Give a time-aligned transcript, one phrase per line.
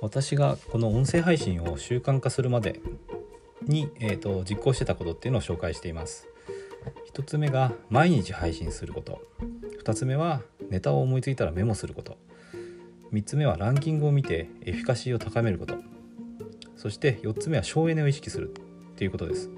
[0.00, 2.80] 私がこの音声配信を習慣化するまで
[3.62, 6.28] に、えーと、実行してたことっていうのを紹介しています。
[7.12, 9.20] 1つ目が毎日配信すること。
[9.82, 12.16] 2つ目はネタを思いついたらメモすること。
[13.12, 15.74] 3つ目はランキングを見てエフィカシーを高めること。
[16.76, 18.50] そして4つ目は省エネを意識する。
[18.50, 19.48] っていうことです。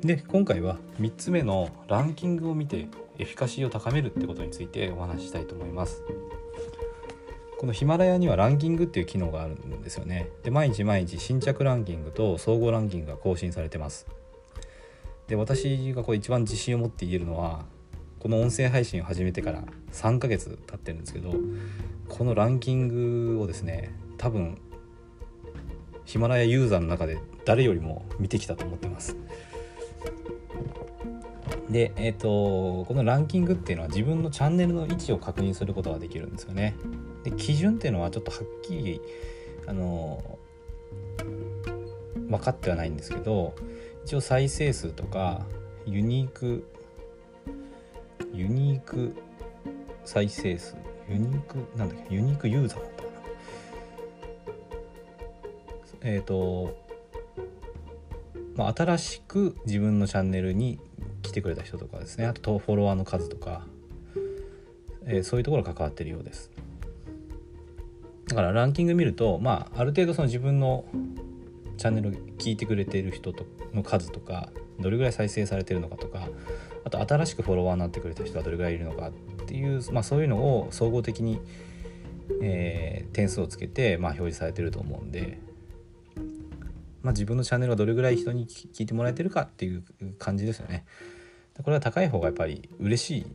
[0.00, 2.88] で今回は3つ目のランキングを見て
[3.18, 6.02] エフィカシーを高めるってことについてお話ししたいと思います。
[7.62, 10.28] このヒマラヤにはランキングっていう機能があるんですよね。
[10.42, 14.08] で毎日毎日新着ランキングと総合ランキングが更新されてます。
[15.28, 17.64] で私がこれ一番自信を持って言えるのは
[18.18, 19.62] この音声配信を始めてから
[19.92, 21.34] 3ヶ月経ってるんですけど
[22.08, 22.88] このランキン
[23.36, 24.58] グをですね多分
[26.04, 29.16] ヒマラヤユーザーの中で誰よりも見てきたと思ってます。
[31.70, 36.74] で、えーと、このランキングっていうのは自分のチャンネルの位置を確認することができるんですよね。
[37.24, 39.00] で基準っていうのはちょっとはっきり
[39.66, 40.38] あの
[42.28, 43.54] 分かってはないんですけど
[44.04, 45.46] 一応再生数とか
[45.86, 46.66] ユニーク
[48.32, 49.14] ユニーク
[50.04, 50.76] 再生数
[51.08, 53.12] ユニークなんだっけユニークユーザーだったかな。
[56.02, 56.76] えっ、ー、と
[58.56, 60.78] まあ、新しく自分のチャンネルに
[61.22, 62.26] 来てくれた人とかですね。
[62.26, 63.66] あとフォロワーの数とか、
[65.06, 66.50] えー、そういうところが関わってるようです。
[68.32, 70.86] だからランキング見るとまあある程度その自分の
[71.76, 73.44] チャンネルを聞いてくれている人と
[73.74, 74.48] の数とか
[74.80, 76.28] どれぐらい再生されてるのかとか
[76.84, 79.12] あと新しくフォロワーになってくれた人がどれぐらいいるのかっ
[79.46, 81.40] ていう、まあ、そういうのを総合的に、
[82.40, 85.38] えー、点数をつけて、まあ、表示されてると思うんで
[87.02, 89.82] まあ、自分のチャンネルがどれぐらい人に聞いてもらえてるかっていう
[90.18, 90.84] 感じですよね。
[91.60, 93.26] これは高い方がやっぱり嬉し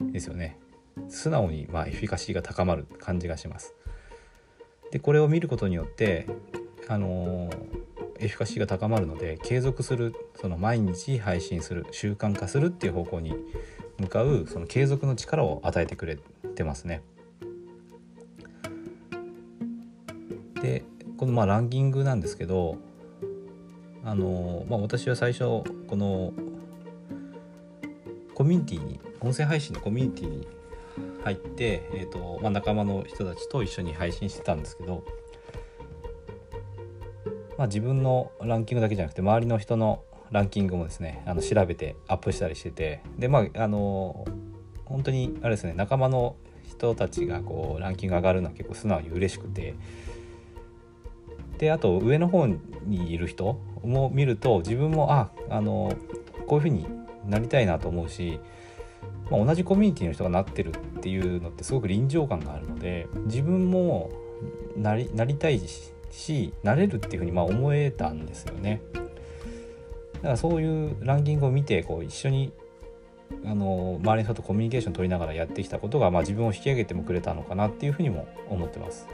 [0.00, 0.56] いですよね。
[1.08, 3.74] 素直にまあエフィカシーが高まる感じがします。
[4.90, 6.26] でこれを見ることによって
[6.88, 7.50] あの
[8.18, 13.34] エフィカシーが高まるので継続するその毎日配信する習慣化するっていう方向に
[13.98, 16.18] 向かうその継続の力を与えてくれ
[16.54, 17.02] てますね。
[20.62, 20.84] で
[21.16, 22.78] このまあランキングなんですけど
[24.04, 26.32] あの、まあ、私は最初この
[28.34, 30.46] コミュニティに音声配信のコミュニティに
[31.26, 35.02] 入って、えーとまあ、仲間の人たちと一緒に配信してたんですけど、
[37.58, 44.24] まあ、自分のランキングだけじゃなくて周りの人のランキングもですねあの調べてアップしたりしててでまああの
[44.84, 46.36] 本当にあれですね仲間の
[46.68, 49.74] 人たちがこうランキング上がるのは結構素直に嬉しくて
[51.58, 55.92] であと上の方にいる人も見ると自分もああの
[56.46, 56.86] こういうふうに
[57.26, 58.38] なりたいなと思うし、
[59.30, 64.10] まあ、同じコミュニティの人がなってるっていうのってすごく臨場感があるので自分も
[64.76, 65.60] なりなりたい
[66.10, 68.80] しなれるっていうふうにまあ思えたんですよね。
[70.16, 72.52] だからそういうランキングを見てこう一緒に
[73.44, 79.06] あの周りの人とコミュニケーション取りながらやってきたことが、まあ、自分を引き上げてもくれたのかなっていうふうにも思ってます。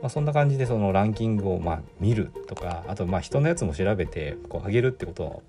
[0.00, 5.42] まあ、そんな感じでそのランキングをま見るとかあとまあ人のやつも調べてこう上げるってこと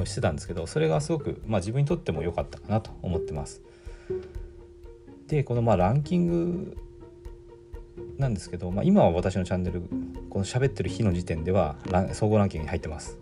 [0.00, 3.62] をしてたんですけどそれがすごくまあ自分にとっても良かったかなと思ってます。
[5.28, 6.76] でこのまあランキング
[8.18, 9.82] なんですけど、まあ、今は私のチャンネル
[10.28, 11.76] この喋ってる日の時点では
[12.12, 13.18] 総合ランキングに入ってます。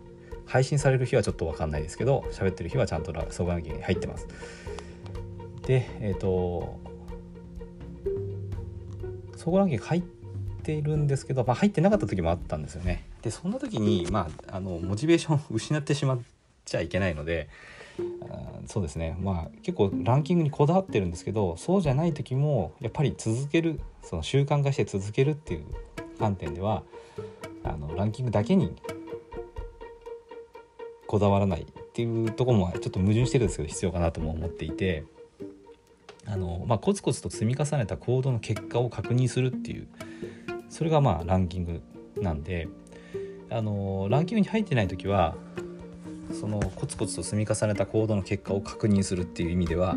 [0.46, 4.26] 配信される日はちょっと分かんないですけど喋ってる日はちゃんと総合ランキングに入ってます。
[5.66, 6.78] でえっ、ー、と
[9.36, 10.02] 総合ランキング入っ
[10.62, 13.06] ているんですけど、まあ、入ってなかった時もあったんですよね。
[13.22, 16.20] でそんな時に、まあ、あのモチベーションを失ってしまっ
[16.68, 17.48] ちゃいけないので
[18.30, 19.16] あそうですね。
[19.20, 25.64] まあ結構ランキングにこだわってるんですけどそうじゃない時もやっぱり続けるその習慣化して続けるっていう
[26.18, 26.82] 観点では
[27.64, 28.74] あのランキングだけに
[31.06, 35.04] こだわらないっていうとこもちょっと矛盾してるんですけど必要かなとも思っていて
[36.26, 39.88] あの、まあ、コツコツと積み重ねた行動の結果を確認するっていう
[40.68, 41.82] それがまあランキング
[42.20, 42.68] なんで
[43.50, 45.34] あのランキングに入ってない時は
[46.32, 49.96] そのコツコツと積み重ねた行動の結果を確認するっていう意味では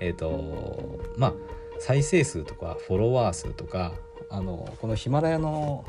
[0.00, 1.34] えっ、ー、とまあ
[1.78, 3.92] 再生数とかフォロワー数とか
[4.30, 5.84] あのこのヒマラヤの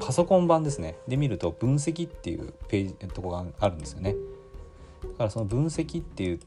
[0.00, 0.96] パソコン版ですね。
[1.08, 4.14] で見ると分析っていうページとこがあるんですよね。
[5.02, 6.40] だからその分析っていう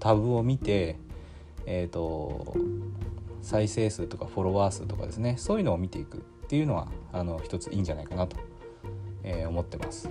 [0.00, 0.96] タブを見て
[1.66, 2.56] えーと、
[3.42, 5.36] 再生数とかフォロワー数とかですね。
[5.38, 8.36] そういうのを見ていくっていうのはあの一ついいんじゃないかなと、
[9.22, 10.08] えー、思ってます。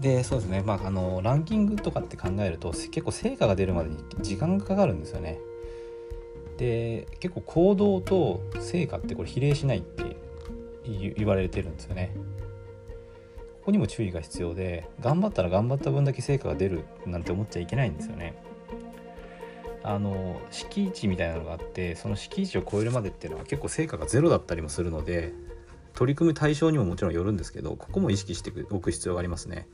[0.00, 5.38] でそうですねまああのランキングとかって考えると結構成果が出るまでに時間がかかるんですよね。
[6.56, 10.16] で結構行動と成果ってこれ比例しないって
[10.84, 12.14] 言われてるんですよね。
[13.60, 18.34] ここにも注意が必要で頑張ったら頑張った分だけ成果が出るなんて思っちゃいけないんですよね。
[19.82, 25.32] あの敷地みたいなのがあってその敷地を超えるまでっていうのは結構成果がゼロだったりもするので
[26.00, 29.68] 取り組む対象にももちろんよるんですけどここも意識しておく必要がありますね。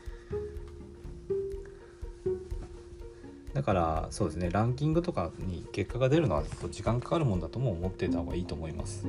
[3.55, 6.43] だからそうですねランキングとかに結果が出るのは
[6.73, 9.07] 時間かかるもんだとも思ってた方がいいと思います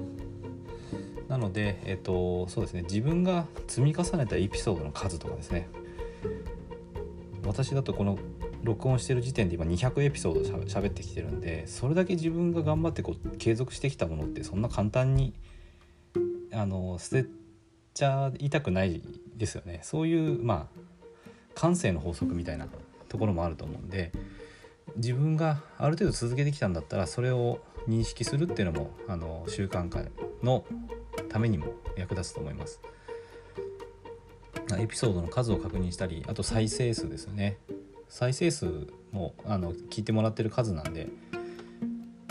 [1.27, 5.67] なのでえっとそうですね自分が積み重ねたエピソードの数とかですね
[7.45, 8.19] 私だとこの
[8.63, 15.33] 録音してる時点で今200エピソードしゃべってきてるんでそれだけ自分が頑張ってこう継続してきたものってそんな簡単に
[16.57, 17.30] あの捨て
[17.94, 19.01] ちゃいたくない
[19.36, 20.80] ですよねそういうまあ
[21.54, 22.68] 感性の法則みたいな
[23.09, 24.12] ところもあると思うんで
[24.95, 30.01] 自分がある程度続けてきたんだったらそれを認識するっていうのもあの習慣化
[30.44, 30.65] の
[31.30, 32.81] ためにも役立つと思います。
[34.80, 37.57] エピソードの数を確認したりあと再生数ですよね
[38.10, 41.07] 再生数もあの聞いてもらってる数なんで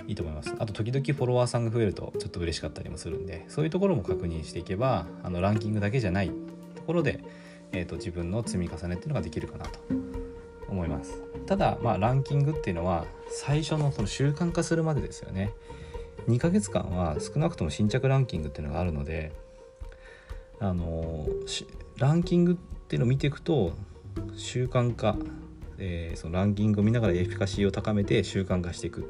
[0.06, 0.55] いいと思います。
[0.58, 6.31] あと時々フォロワーさんが増えるとちょっと嬉しかったりもするんでそういうところも確認していけばあのランキングだけじゃない
[6.75, 7.25] ところで、
[7.73, 10.17] えーと、自分の積み重ねっていうのができるかなと。
[10.69, 11.23] 思います。
[11.47, 15.53] ただまあランキングっていうのは最初のその習慣化するまでですよね。
[16.29, 19.32] 2ヶ月間は少なくとも新着ランキングっていうのがあるので
[20.58, 21.25] あの
[21.99, 23.75] ランキングっていうのを見ていくと
[24.35, 25.17] 習慣化、
[25.78, 29.02] えー、そのランキングを見ながらエフィカシーを高めて習慣化していく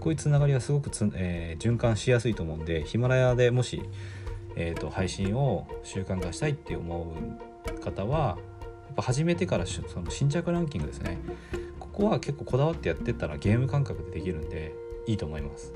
[0.00, 3.82] こういうつながりがすごくつ、えー、循環しやすいと思うんでヒマラヤでもし、
[4.56, 7.14] えーと、配信を習慣化したいって思
[7.70, 11.18] う方はやっぱ始めてからその新着ランキングですね
[11.78, 14.72] ここは結構こだわってやってったらゲーム感覚でできるんで
[15.06, 15.72] いいと思います。